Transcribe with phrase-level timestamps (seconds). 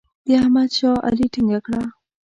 [0.25, 1.83] د احمد شا علي ټینګه کړه.